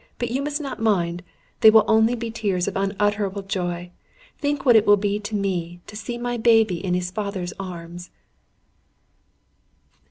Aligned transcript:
But 0.17 0.31
you 0.31 0.41
must 0.41 0.59
not 0.59 0.79
mind. 0.81 1.21
They 1.59 1.69
will 1.69 1.85
only 1.87 2.15
be 2.15 2.31
tears 2.31 2.67
of 2.67 2.75
unutterable 2.75 3.43
joy. 3.43 3.91
Think 4.39 4.65
what 4.65 4.75
it 4.75 4.87
will 4.87 4.97
be 4.97 5.19
to 5.19 5.35
me, 5.35 5.79
to 5.85 5.95
see 5.95 6.17
my 6.17 6.37
baby 6.37 6.83
in 6.83 6.95
his 6.95 7.11
father's 7.11 7.53
arms!" 7.59 8.09